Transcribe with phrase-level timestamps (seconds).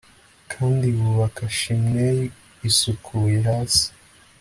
[0.51, 2.19] Kandi wubake chimney
[2.69, 3.87] isukuye hasi